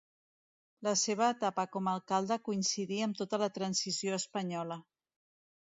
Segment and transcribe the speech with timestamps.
[0.87, 4.85] La seva etapa com a alcalde coincidí amb tota la transició espanyola.